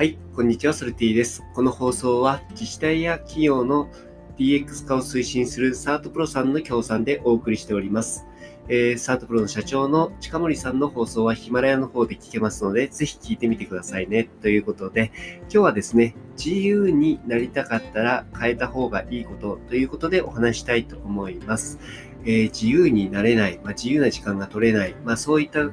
[0.00, 1.44] はい、こんにちは、ソルティです。
[1.54, 3.90] この放送は自治体や企業の
[4.38, 8.24] DX 化を推進するサートプロさんの協賛でお送りしております。
[8.70, 14.30] えー、サートプロの社長の近森さんの放送はヒマラヤの方で聞けますので、ぜひ聞いてみてくださいね。
[14.40, 21.78] ということで、今日はですね、自由になりたかったら変えた方がいいことということでお話したいと思います。
[22.24, 25.72] えー、自由になれない、まあ、自由な時間が取れない、まあ、そういったこ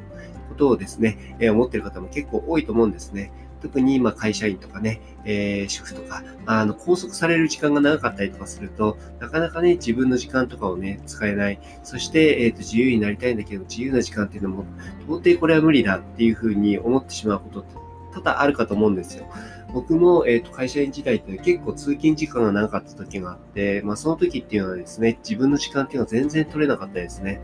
[0.57, 3.31] とをですね、えー、思っている方も結構多いと思うんですね。
[3.61, 11.59] 特に今会社員とかね、えー、主婦とか、あの、拘束される時間が長かったりとかすると、なかなかね、自分の時間とかをね、使えない。
[11.83, 14.65] そして、えっ、ー、と、自由になりたいんだけど、自由な時間っていうのも、
[15.07, 19.27] 到底これは無理だっていうふうに思ってしまうことって多々あるかと思うんですよ。
[19.73, 27.41] 僕も、えーと、会社員時代って結構通勤時間が長かった時があって、まあ、その時っていうのはですね、自分の時間っていうのは全然取れなかったですね。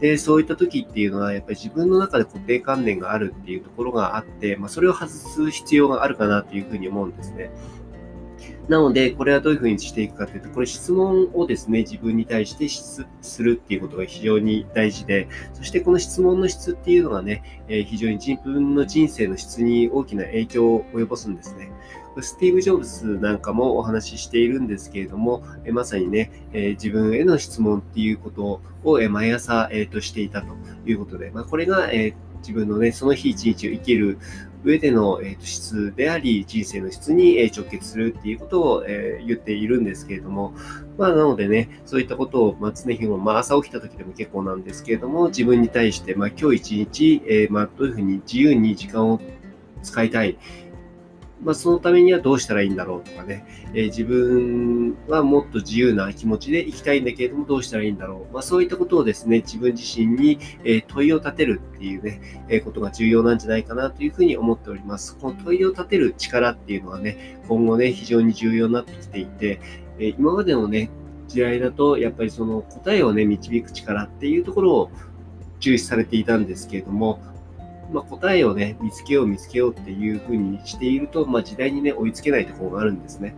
[0.00, 7.50] で、そういった時っていうのは、やっぱり自分の中で固定観念があるっていうところがあって、まあ、それを外す必要があるかなというふうに思うんですね。
[8.68, 21.70] なので、これはどういうふうにしていくかというと、これ質問をですね、自分に対してするっていうことが非常に大事で、そしてこの質問の質っていうのがね、え非常に自分の人生の質に大きな影響を及ぼすんですね。
[22.20, 30.48] スティーブ・ジョブズなんかもお話ししているんですけれども、えまさにね、え自分への質問っていうことを、え毎朝、えー、としていたと
[30.84, 34.18] いうことで、まあ、これが、え自分のね、その日一日を生きる
[34.64, 40.54] 上での、えー、と質であり、人生の質に、え直結するっていうことを、えー、言っているんですけれども、
[40.96, 49.20] まあ、なのでね、そういったことを、まあ、常日頃、まあ、朝起きた時でも結構なんですけれども、自分に対して、まあ、今日一日、えー、まあ、どういうふうに自由に時間を
[49.82, 50.36] 使いたい、
[51.42, 58.32] まあ、そのためにはどうしたらいいんだろうとかね、えー、自分はもっと自由な気持ちで生きたいんだけれども、どうしたらいいんだろう。
[58.32, 65.16] まあ、そういったことをですね、自分自身に、え問いを立てるっていうね、えことが重要なんじゃないかなというふうに思っております。
[65.16, 69.60] この問いを立てる力っていうのはね、今後ね、非常に重要になってきていて、
[69.98, 70.90] え今までのね、
[71.28, 74.90] 時代だと、やっぱりその答えをね、導く力っていうところを
[75.60, 77.20] 重視されていたんですけれども、
[77.92, 83.34] まあ、答えをね、見つけよう見つけようっていうふうにしていると、まあ、時代にね、追いつけないところがあるんですね。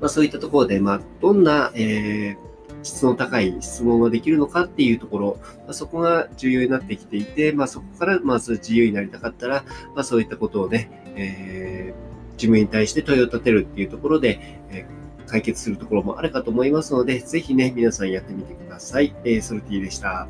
[0.00, 2.36] まあ、そういったところで、まあ、どんな、えー、
[2.82, 9.64] 質の高い質問ができるのかっていうところ、ま、そこが重要になってきていて、まあ、そこからまず自由になりたかったら、
[9.94, 19.14] まあ、そういったことをね、えー、自分に対して問いを立てるっていうところで、えー、解決するところもあるかと思いますので、ぜひね、皆さんやってみてください。
[19.24, 20.26] えー、ソルティでした。